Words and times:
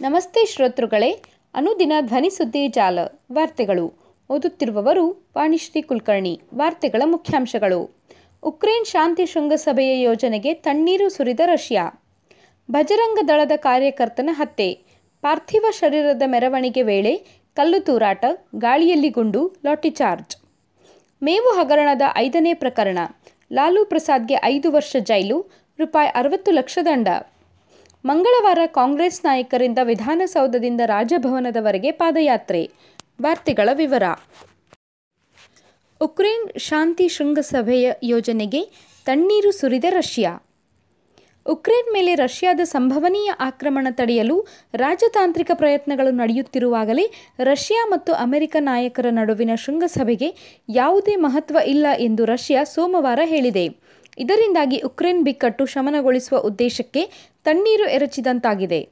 ನಮಸ್ತೆ 0.00 0.44
ಶ್ರೋತೃಗಳೇ, 0.44 1.22
ಅನುದಿನ 1.54 1.92
ಧ್ವನಿ 2.00 2.30
ಸುದ್ದಿ 2.30 2.68
ಜಾಲ, 2.68 2.98
ವಾರ್ತೆಗಳು. 3.32 3.92
ಓದುತ್ತಿರುವವರು 4.30 5.30
ವಾಣಿಶ್ರೀ 5.36 5.82
ಕುಲಕರ್ಣಿ, 5.82 6.40
ವಾರ್ತೆಗಳ 6.54 7.02
ಮುಖ್ಯಾಂಶಗಳು. 7.04 7.90
ಉಕ್ರೇನ್ 8.42 8.84
ಶಾಂತಿ 8.84 9.26
ಶೃಂಗಸಭೆಯ 9.26 10.02
ಯೋಜನೆಗೆ 10.02 10.54
ತಣ್ಣೀರು 10.54 11.08
ಸುರಿದ 11.08 11.40
ರಷ್ಯಾ. 11.44 11.90
ಭಜರಂಗ 12.70 13.18
ದಳದ 13.28 13.52
ಕಾರ್ಯಕರ್ತನ 13.56 14.30
ಹತ್ಯೆ. 14.32 14.82
ಪಾರ್ಥಿವ 15.22 15.64
ಶರೀರದ 15.70 16.22
ಮೆರವಣಿಗೆ 16.26 16.82
ವೇಳೆ 16.82 17.16
ಕಲ್ಲು 17.54 17.80
ತೂರಾಟ, 17.80 18.24
ಗಾಳಿಯಲ್ಲಿ 18.58 19.08
ಗುಂಡು 19.08 19.52
ಲಾಠಿಚಾರ್ಜ್ 19.64 20.36
ಮೇವು 21.22 21.60
ಹಗರಣದ 21.60 22.02
ಐದನೇ 22.16 22.54
ಪ್ರಕರಣ. 22.54 22.98
ಲಾಲು 23.52 23.84
ಪ್ರಸಾದ್ಗೆ 23.84 24.34
ಐದು 24.44 24.72
ವರ್ಷ 24.72 24.96
ಜೈಲು, 24.96 25.46
ರೂಪಾಯಿ 25.78 26.08
ಅರವತ್ತು 26.08 26.50
ಲಕ್ಷ 26.50 26.78
ದಂಡ. 26.84 27.08
ಮಂಗಳವಾರ 28.04 28.58
ಕಾಂಗ್ರೆಸ್ 28.66 29.24
ನಾಯಕರಿಂದ 29.24 29.78
ವಿಧಾನಸೌಧದಿಂದ 29.82 30.80
ರಾಜಭವನದವರೆಗೆ 30.86 31.90
ಪಾದಯಾತ್ರೆ. 31.90 32.70
ವಾರ್ತೆಗಳ 33.22 33.68
ವಿವರ. 33.72 34.02
ಉಕ್ರೇನ್ 36.00 36.58
ಶಾಂತಿ 36.58 37.08
ಶೃಂಗಸಭೆಯ 37.08 37.92
ಯೋಜನೆಗೆ 38.02 38.62
ತಣ್ಣೀರು 39.06 39.52
ಸುರಿದ 39.52 39.84
ರಷ್ಯಾ. 39.90 40.42
ಉಕ್ರೇನ್ 41.46 41.92
ಮೇಲೆ 41.92 42.14
ರಷ್ಯಾದ 42.14 42.60
ಸಂಭವನೀಯ 42.64 43.30
ಆಕ್ರಮಣ 43.40 43.86
ತಡೆಯಲು 43.90 44.46
ರಾಜತಾಂತ್ರಿಕ 44.74 45.50
ಪ್ರಯತ್ನಗಳು 45.54 46.10
ನಡೆಯುತ್ತಿರುವಾಗಲೇ 46.10 47.10
ರಷ್ಯಾ 47.44 47.86
ಮತ್ತು 47.88 48.12
ಅಮೆರಿಕ 48.12 48.56
ನಾಯಕರ 48.60 49.06
ನಡುವಿನ 49.10 49.50
ಶೃಂಗಸಭೆಗೆ 49.54 50.58
ಯಾವುದೇ 50.68 51.16
ಮಹತ್ವ 51.16 51.58
ಇಲ್ಲ 51.66 51.86
ಎಂದು 51.98 52.24
ರಷ್ಯಾ 52.24 52.64
ಸೋಮವಾರ 52.64 53.20
ಹೇಳಿದೆ. 53.24 53.90
ಇದರಿಂದಾಗಿ 54.20 54.78
ಉಕ್ರೇನ್ 54.78 55.24
ಬಿಕ್ಕಟ್ಟು 55.24 55.66
ಶಮನಗೊಳಿಸುವ 55.66 56.38
ಉದ್ದೇಶಕ್ಕೆ 56.38 57.10
ತಣ್ಣೀರು 57.44 57.90
ಎರಚಿದಂತಾಗಿದೆ. 57.90 58.88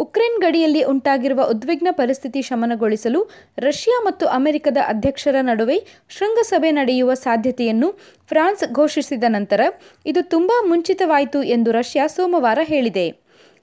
ಉಕ್ರೇನ್ 0.00 0.40
ಗಡಿಯಲ್ಲಿ 0.40 0.82
ಉಂಟಾಗಿರುವ 0.82 1.42
ಉದ್ವಿಗ್ನ 1.50 1.88
ಪರಿಸ್ಥಿತಿ 1.90 2.42
ಶಮನಗೊಳಿಸಲು 2.42 3.30
ರಷ್ಯಾ 3.58 4.02
ಮತ್ತು 4.04 4.26
ಅಮೆರಿಕದ 4.26 4.76
ಅಧ್ಯಕ್ಷರ 4.86 5.36
ನಡುವೆ 5.40 5.76
ಶೃಂಗಸಭೆ 6.08 6.70
ನಡೆಯುವ 6.70 7.14
ಸಾಧ್ಯತೆಯನ್ನು 7.14 7.90
ಫ್ರಾನ್ಸ್ 8.28 8.64
ಘೋಷಿಸಿದ 8.72 9.24
ನಂತರ 9.28 9.60
ಇದು 10.06 10.22
ತುಂಬಾ 10.22 10.64
ಮುಂಚಿತವಾಯಿತು 10.68 11.42
ಎಂದು 11.42 11.72
ರಷ್ಯಾ 11.72 12.06
ಸೋಮವಾರ 12.06 12.58
ಹೇಳಿದೆ. 12.62 13.06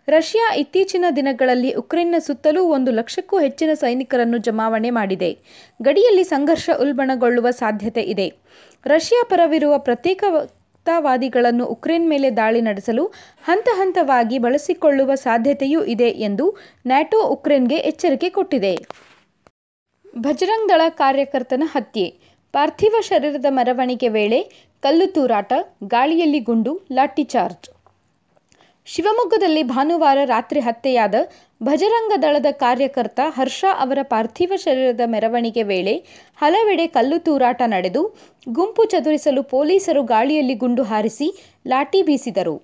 ರಷ್ಯಾ 0.08 0.56
ಇತ್ತೀಚಿನ 0.56 1.06
ದಿನಗಳಲ್ಲಿ 1.16 1.74
ಉಕ್ರೇನ್ನ 1.74 2.16
ಸುತ್ತಲೂ 2.20 2.64
ಒಂದು 2.64 2.92
ಲಕ್ಷಕ್ಕೂ 2.92 3.40
ಹೆಚ್ಚಿನ 3.40 3.74
ಸೈನಿಕರನ್ನು 3.74 4.38
ಜಮಾವಣೆ 4.38 4.90
ಮಾಡಿದೆ. 4.90 5.38
ಗಡಿಯಲ್ಲಿ 5.82 6.24
ಸಂಘರ್ಷ 6.24 6.70
ಉಲ್ಬಣಗೊಳ್ಳುವ 6.82 7.50
ಸಾಧ್ಯತೆ 7.50 8.02
ಇದೆ. 8.02 8.34
ರಷ್ಯಾ 8.86 9.24
ಪರವಿರುವ 9.30 9.78
ಪ್ರತ್ಯೇಕತಾವಾದಿಗಳನ್ನು 10.86 11.66
ಉಕ್ರೇನ್ 11.66 12.08
ಮೇಲೆ 12.10 12.30
ದಾಳಿ 12.38 12.62
ನಡೆಸಲು 12.62 13.04
ಹಂತ 13.46 13.68
ಹಂತವಾಗಿ 13.76 14.38
ಬಳಸಿಕೊಳ್ಳುವ 14.40 15.16
ಸಾಧ್ಯತೆಯೂ 15.16 15.80
ಇದೆ 15.86 16.10
ಎಂದು 16.28 16.46
ನ್ಯಾಟೋ 16.88 17.20
ಉಕ್ರೇನ್ಗೆ 17.28 17.78
ಎಚ್ಚರಿಕೆ 17.90 18.30
ಕೊಟ್ಟಿದೆ. 18.30 18.74
ಭಜರಂಗ್ 20.18 20.70
ದಳ 20.70 20.82
ಕಾರ್ಯಕರ್ತನ 20.90 21.64
ಹತ್ಯೆ. 21.66 22.08
ಪಾರ್ಥಿವ 22.54 22.96
ಶರೀರದ 23.02 23.46
ಮೆರವಣಿಗೆ 23.50 24.10
ವೇಳೆ 24.10 24.40
ಕಲ್ಲು 24.84 25.08
ತೂರಾಟ, 25.14 25.54
ಗಾಳಿಯಲ್ಲಿ 25.88 26.40
ಗುಂಡು 26.40 26.74
ಲಾಠಿಚಾರ್ಜ್ 26.92 27.70
ಶಿವಮೊಗ್ಗದಲ್ಲಿ 28.88 29.64
ಭಾನುವಾರ 29.64 30.18
ರಾತ್ರಿ 30.26 30.60
ಹತ್ಯೆಯಾದ 30.60 31.16
ಭಜರಂಗ 31.64 32.14
ದಳದ 32.22 32.50
ಕಾರ್ಯಕರ್ತ 32.60 33.20
ಹರ್ಷ 33.36 33.64
ಅವರ 33.80 34.00
ಪಾರ್ಥಿವ 34.04 34.54
ಶರೀರದ 34.56 35.04
ಮೆರವಣಿಗೆ 35.06 35.64
ವೇಳೆ 35.64 35.94
ಹಲವೆಡೆ 36.38 36.86
ಕಲ್ಲು 36.88 37.18
ತೂರಾಟ 37.20 37.62
ನಡೆದು 37.66 38.02
ಗುಂಪು 38.50 38.84
ಚದುರಿಸಲು 38.86 39.42
ಪೊಲೀಸರು 39.54 40.02
ಗಾಳಿಯಲ್ಲಿ 40.04 40.56
ಗುಂಡು 40.56 40.84
ಹಾರಿಸಿ 40.84 41.28
ಲಾಠಿ 41.68 42.02
ಬೀಸಿದರು. 42.02 42.56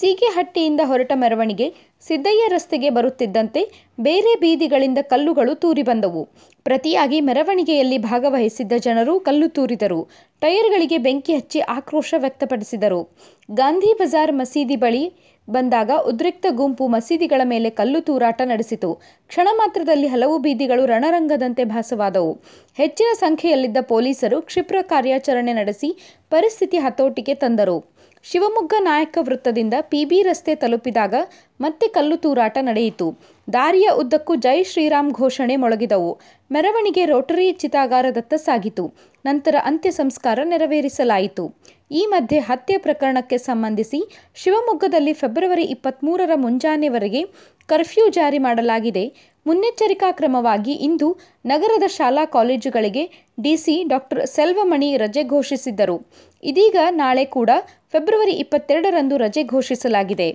ಸೀಗೆಹಟ್ಟಿಯಿಂದ 0.00 0.80
ಹೊರಟ 0.84 1.12
ಮೆರವಣಿಗೆ 1.14 1.74
ಸಿದ್ದಯ್ಯ 2.06 2.48
ರಸ್ತೆಗೆ 2.48 2.90
ಬರುತ್ತಿದ್ದಂತೆ 2.90 3.60
ಬೇರೆ 4.00 4.40
ಬೀದಿಗಳಿಂದ 4.40 4.98
ಕಲ್ಲುಗಳು 5.02 5.54
ತೂರಿ 5.54 5.82
ಬಂದವು. 5.82 6.28
ಪ್ರತಿಯಾಗಿ 6.64 7.20
ಮೆರವಣಿಗೆಯಲ್ಲಿ 7.20 7.98
ಭಾಗವಹಿಸಿದ್ದ 7.98 8.72
ಜನರು 8.78 9.20
ಕಲ್ಲು 9.20 9.48
ತೂರಿದರು. 9.48 10.08
ಟೈರ್ಗಳಿಗೆ 10.40 10.98
ಬೆಂಕಿ 10.98 11.34
ಹಚ್ಚಿ 11.34 11.60
ಆಕ್ರೋಶ 11.60 12.14
ವ್ಯಕ್ತಪಡಿಸಿದರು. 12.18 13.08
ಗಾಂಧಿ 13.50 13.92
ಬಜಾರ್ 13.92 14.32
ಮಸೀದಿ 14.32 14.76
ಬಳಿ 14.76 15.12
ಬಂದಾಗ 15.50 15.90
ಉದ್ರಿಕ್ತ 16.06 16.46
ಗುಂಪು 16.50 16.86
ಮಸೀದಿಗಳ 16.88 17.40
ಮೇಲೆ 17.44 17.70
ಕಲ್ಲು 17.70 18.00
ತೂರಾಟ 18.00 18.42
ನಡೆಸಿತು. 18.44 18.94
ಕ್ಷಣ 19.28 19.48
ಮಾತ್ರದಲ್ಲಿ 19.52 20.06
ಹಲವು 20.06 20.38
ಬೀದಿಗಳು 20.38 20.86
ರಣರಂಗದಂತೆ 20.86 21.64
ಭಾಸವಾದವು. 21.64 22.32
ಹೆಚ್ಚಿನ 22.76 23.06
ಸಂಖ್ಯೆಯಲ್ಲಿದ್ದ 23.14 23.76
ಪೊಲೀಸರು 23.80 24.42
ಕ್ಷಿಪ್ರ 24.42 24.76
ಕಾರ್ಯಾಚರಣೆ 24.82 25.52
ನಡೆಸಿ 25.52 26.20
ಪರಿಸ್ಥಿತಿ 26.30 26.78
ಹತೋಟಿಗೆ 26.78 27.34
ತಂದರು. 27.34 27.93
ಶಿವಮೊಗ್ಗ 28.24 28.74
ನಾಯಕ 28.80 29.18
ವೃತ್ತದಿಂದ 29.20 29.74
ಪಿಬಿ 29.88 30.18
ರಸ್ತೆ 30.22 30.52
ತಲುಪಿದಾಗ 30.54 31.14
ಮತ್ತೆ 31.60 31.86
ಕಲ್ಲು 31.88 32.16
ತೂರಾಟ 32.16 32.58
ನಡೆಯಿತು. 32.60 33.06
ದಾರಿಯ 33.52 33.88
ಉದ್ದಕ್ಕೂ 33.90 34.34
ಜೈ 34.34 34.62
ಶ್ರೀರಾಮ್ 34.62 35.10
ಘೋಷಣೆ 35.12 35.56
ಮೊಳಗಿದವು. 35.56 36.18
ಮೆರವಣಿಗೆ 36.52 37.04
ರೋಟರಿ 37.04 37.52
ಚಿತಾಗಾರದತ್ತ 37.52 38.34
ಸಾಗಿತು. 38.34 38.84
ನಂತರ 39.24 39.54
ಅಂತ್ಯ 39.64 39.90
ಸಂಸ್ಕಾರ 39.90 40.38
ನೆರವೇರಿಸಲಾಯಿತು. 40.44 41.44
ಈ 41.90 42.06
ಮಧ್ಯೆ 42.06 42.38
ಹತ್ಯೆ 42.38 42.76
ಪ್ರಕರಣಕ್ಕೆ 42.78 43.38
ಸಂಬಂಧಿಸಿ 43.38 44.00
ಶಿವಮೊಗ್ಗದಲ್ಲಿ 44.34 45.12
ಫೆಬ್ರವರಿ 45.12 45.62
ಇಪ್ಪತ್ತ್ಮೂರರ 45.62 46.30
ಮುಂಜಾನೆವರೆಗೆ 46.34 47.22
ಕರ್ಫ್ಯೂ 47.68 48.08
ಜಾರಿ 48.08 48.38
ಮಾಡಲಾಗಿದೆ. 48.38 49.04
ಮುನ್ನೆಚ್ಚರಿಕಾ 49.46 50.12
ಕ್ರಮವಾಗಿ 50.12 50.72
ಇಂದು 50.72 51.08
ನಗರದ 51.46 51.86
ಶಾಲಾ 51.86 52.24
ಕಾಲೇಜುಗಳಿಗೆ 52.24 53.04
ಡಿಸಿ 53.40 53.84
ಡಾಕ್ಟರ್ 53.88 54.26
ಸೆಲ್ವಮಣಿ 54.26 54.96
ರಜೆ 54.96 55.22
ಘೋಷಿಸಿದ್ದರು. 55.22 55.96
ಇದೀಗ 56.42 56.76
ನಾಳೆ 56.90 57.24
ಕೂಡ 57.24 57.50
ಫೆಬ್ರವರಿ 57.92 58.32
ಇಪ್ಪತ್ತೆರಡರಂದು 58.32 59.16
ರಜೆ 59.16 59.42
ಘೋಷಿಸಲಾಗಿದೆ. 59.42 60.28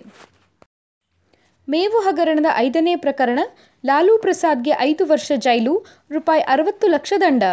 ಮೇವು 1.70 2.00
ಹಗರಣದ 2.00 2.46
ಐದನೇ 2.56 2.96
ಪ್ರಕರಣ, 2.96 3.40
ಲಾಲು 3.86 4.18
ಪ್ರಸಾದ್ಗೆ 4.18 4.72
ಐದು 4.80 5.06
ವರ್ಷ 5.06 5.32
ಜೈಲು, 5.36 5.86
ರೂಪಾಯಿ 6.12 6.42
ಅರವತ್ತು 6.42 6.88
ಲಕ್ಷ 6.88 7.14
ದಂಡ. 7.22 7.44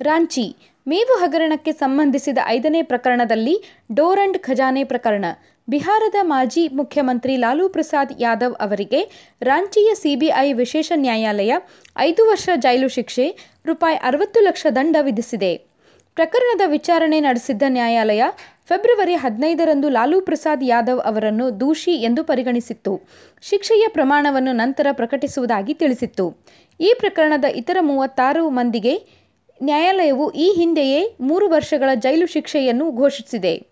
ರಾಂಚಿ 0.00 0.56
ಮೇವು 0.88 1.18
ಹಗರಣಕ್ಕೆ 1.18 1.72
ಸಂಬಂಧಿಸಿದ 1.72 2.38
ಐದನೇ 2.46 2.82
ಪ್ರಕರಣದಲ್ಲಿ 2.82 3.54
ಡೋರಂಡ್ 3.94 4.38
ಖಜಾನೆ 4.38 4.84
ಪ್ರಕರಣ. 4.84 5.24
ಬಿಹಾರದ 5.68 6.14
ಮಾಜಿ 6.22 6.68
ಮುಖ್ಯಮಂತ್ರಿ 6.68 7.36
ಲಾಲು 7.36 7.68
ಪ್ರಸಾದ್ 7.68 8.12
ಯಾದವ್ 8.18 8.54
ಅವರಿಗೆ 8.54 9.00
ರಾಂಚಿಯ 9.42 9.94
ಸಿಬಿಐ 9.94 10.52
ವಿಶೇಷ 10.52 10.92
ನ್ಯಾಯಾಲಯ 10.94 11.54
ಐದು 11.98 12.28
ವರ್ಷ 12.28 12.48
ಜೈಲು 12.56 12.88
ಶಿಕ್ಷೆ, 12.88 13.36
ರೂಪಾಯಿ 13.66 13.96
ಅರವತ್ತು 13.96 14.40
ಲಕ್ಷ 14.40 14.66
ದಂಡ 14.76 14.96
ವಿಧಿಸಿದೆ. 15.00 15.52
ಪ್ರಕರಣದ 16.14 16.60
ವಿಚಾರಣೆ 16.66 17.20
ನಡೆಸಿದ್ದ 17.20 17.62
ನ್ಯಾಯಾಲಯ 17.68 18.24
ಫೆಬ್ರವರಿ 18.70 19.14
ಹದಿನೈದರಂದು 19.14 19.88
ಲಾಲೂ 19.88 20.20
ಪ್ರಸಾದ್ 20.20 20.64
ಯಾದವ್ 20.64 21.00
ಅವರನ್ನು 21.00 21.60
ದೂಷಿ 21.60 21.90
ಎಂದು 21.90 22.24
ಪರಿಗಣಿಸಿತ್ತು. 22.24 22.92
ಶಿಕ್ಷೆಯ 23.42 23.84
ಪ್ರಮಾಣವನ್ನು 23.88 24.52
ನಂತರ 24.52 24.86
ಪ್ರಕಟಿಸುವುದಾಗಿ 24.92 25.74
ತಿಳಿಸಿತ್ತು. 25.74 26.26
ಈ 26.80 26.94
ಪ್ರಕರಣದ 26.98 27.44
ಇತರ 27.44 27.76
ಮೂವತ್ತಾರು 27.80 28.50
ಮಂದಿಗೆ 28.50 28.94
ನ್ಯಾಯಾಲಯವು 29.62 30.30
ಈ 30.30 30.54
ಹಿಂದೆಯೇ 30.56 31.00
ಮೂರು 31.20 31.48
ವರ್ಷಗಳ 31.48 31.90
ಜೈಲು 31.94 32.26
ಶಿಕ್ಷೆಯನ್ನು 32.26 32.92
ಘೋಷಿಸಿದೆ. 32.92 33.69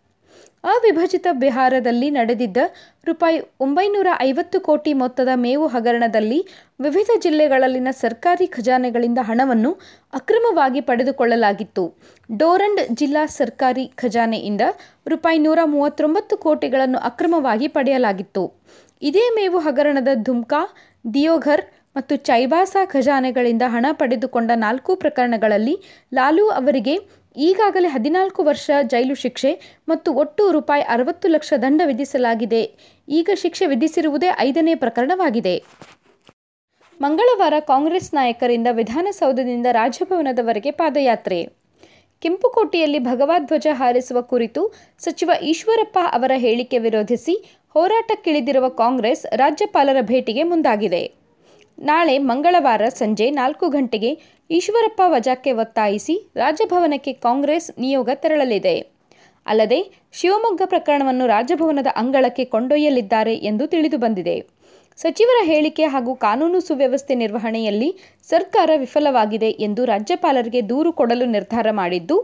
ಅವಿಭಜಿತ 0.69 1.27
ಬಿಹಾರದಲ್ಲಿ 1.43 2.09
ನಡೆದಿದ್ದ 2.17 2.61
ರೂಪಾಯಿ 3.09 3.37
ಒಂಬೈನೂರ 3.65 4.09
ಐವತ್ತು 4.21 4.59
ಕೋಟಿ 4.61 4.93
ಮೊತ್ತದ 4.93 5.33
ಮೇವು 5.45 5.67
ಹಗರಣದಲ್ಲಿ 5.67 6.39
ವಿವಿಧ 6.81 7.11
ಜಿಲ್ಲೆಗಳಲ್ಲಿನ 7.25 7.91
ಸರ್ಕಾರಿ 8.01 8.47
ಖಜಾನೆಗಳಿಂದ 8.47 9.21
ಹಣವನ್ನು 9.29 9.71
ಅಕ್ರಮವಾಗಿ 10.13 10.81
ಪಡೆದುಕೊಳ್ಳಲಾಗಿತ್ತು. 10.89 11.85
ಡೋರಂಡ್ 12.31 12.83
ಜಿಲ್ಲಾ 13.01 13.25
ಸರ್ಕಾರಿ 13.39 13.87
ಖಜಾನೆಯಿಂದ 14.03 14.67
ರೂಪಾಯಿ 15.09 15.41
ನೂರ 15.47 15.59
ಮೂವತ್ತೊಂಬತ್ತು 15.75 16.37
ಕೋಟಿಗಳನ್ನು 16.37 17.01
ಅಕ್ರಮವಾಗಿ 17.11 17.69
ಪಡೆಯಲಾಗಿತ್ತು. 17.77 18.45
ಇದೇ 19.03 19.25
ಮೇವು 19.37 19.59
ಹಗರಣದ 19.59 20.09
ಧುಮ್ಕಾ, 20.27 20.63
ದಿಯೋಘರ್ 21.05 21.65
ಮತ್ತು 21.97 22.15
ಚೈಬಾಸಾ 22.29 22.81
ಖಜಾನೆಗಳಿಂದ 22.85 23.65
ಹಣ 23.67 23.87
ಪಡೆದುಕೊಂಡ 24.01 24.51
ನಾಲ್ಕು 24.65 24.93
ಪ್ರಕರಣಗಳಲ್ಲಿ 24.97 25.75
ಲಾಲು 26.15 26.45
ಅವರಿಗೆ 26.59 26.95
ಈಗಾಗಲೇ 27.39 27.89
ಹದಿನಾಲ್ಕು 27.89 28.43
ವರ್ಷ 28.43 28.71
ಜೈಲು 28.83 29.15
ಶಿಕ್ಷೆ 29.15 29.51
ಮತ್ತು 29.89 30.13
ಒಟ್ಟು 30.13 30.51
ರೂಪಾಯಿ 30.51 30.83
ಅರವತ್ತು 30.83 31.29
ಲಕ್ಷ 31.29 31.53
ದಂಡ 31.63 31.83
ವಿಧಿಸಲಾಗಿದೆ. 31.85 32.63
ಈಗ 33.09 33.31
ಶಿಕ್ಷೆ 33.35 33.67
ವಿಧಿಸಿರುವುದೇ 33.67 34.31
ಐದನೇ 34.39 34.75
ಪ್ರಕರಣವಾಗಿದೆ. 34.75 35.63
ಮಂಗಳವಾರ 37.01 37.55
ಕಾಂಗ್ರೆಸ್ 37.61 38.15
ನಾಯಕರಿಂದ 38.15 38.67
ವಿಧಾನಸೌಧದಿಂದ 38.71 39.67
ರಾಜಭವನದವರೆಗೆ 39.73 40.71
ಪಾದಯಾತ್ರೆ. 40.71 41.39
ಕೆಂಪುಕೋಟೆಯಲ್ಲಿ 42.23 42.99
ಭಗವಧ್ವಜ 42.99 43.67
ಹಾರಿಸುವ 43.73 44.21
ಕುರಿತು 44.23 44.63
ಸಚಿವ 44.99 45.31
ಈಶ್ವರಪ್ಪ 45.43 45.99
ಅವರ 46.13 46.33
ಹೇಳಿಕೆ 46.37 46.79
ವಿರೋಧಿಸಿ 46.79 47.35
ಹೋರಾಟಕ್ಕಿಳಿದಿರುವ 47.75 48.69
ಕಾಂಗ್ರೆಸ್ 48.69 49.27
ರಾಜ್ಯಪಾಲರ 49.37 50.01
ಭೇಟಿಗೆ 50.01 50.43
ಮುಂದಾಗಿದೆ. 50.43 51.03
ನಾಳೆ 51.79 52.19
ಮಂಗಳವಾರ 52.19 52.83
ಸಂಜೆ 52.89 53.31
ನಾಲ್ಕು 53.31 53.69
ಗಂಟೆಗೆ 53.69 54.11
ಈಶ್ವರಪ್ಪ 54.51 55.01
ವಜಾಕ್ಕೆ 55.07 55.53
ಒತ್ತಾಯಿಸಿ 55.53 56.15
ರಾಜಭವನಕ್ಕೆ 56.37 57.13
ಕಾಂಗ್ರೆಸ್ 57.13 57.69
ನಿಯೋಗ 57.79 58.11
ತೆರಳಲಿದೆ. 58.15 58.77
ಅಲ್ಲದೆ 59.47 59.81
ಶಿವಮೊಗ್ಗ 60.13 60.63
ಪ್ರಕರಣವನ್ನು 60.65 61.27
ರಾಜಭವನದ 61.27 61.91
ಅಂಗಳಕ್ಕೆ 61.97 62.45
ಕೊಂಡೊಯ್ಯಲಿದ್ದಾರೆ 62.45 63.35
ಎಂದು 63.51 63.67
ತಿಳಿದುಬಂದಿದೆ 63.67 64.37
ಸಚಿವರ 64.99 65.39
ಹೇಳಿಕೆ 65.45 65.85
ಹಾಗೂ 65.85 66.13
ಕಾನೂನು 66.15 66.61
ಸುವ್ಯವಸ್ಥೆ 66.61 67.15
ನಿರ್ವಹಣೆಯಲ್ಲಿ 67.15 67.91
ಸರ್ಕಾರ 68.31 68.71
ವಿಫಲವಾಗಿದೆ 68.77 69.51
ಎಂದು 69.67 69.85
ರಾಜ್ಯಪಾಲರಿಗೆ 69.85 70.61
ದೂರು 70.69 70.91
ಕೊಡಲು 70.93 71.27
ನಿರ್ಧಾರ 71.27 71.67
ಮಾಡಿದ್ದು, 71.71 72.17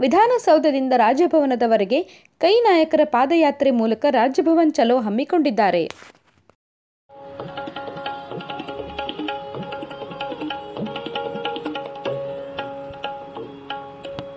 ವಿಧಾನಸೌಧದಿಂದ 0.00 0.92
ರಾಜಭವನದವರೆಗೆ 0.96 2.00
ಕೈ 2.38 2.54
ನಾಯಕರ 2.60 3.00
ಪಾದಯಾತ್ರೆ 3.04 3.70
ಮೂಲಕ 3.80 4.04
ರಾಜಭವನ್ 4.10 4.72
ಚಲೋ 4.72 4.98
ಹಮ್ಮಿಕೊಂಡಿದ್ದಾರೆ. 5.00 5.84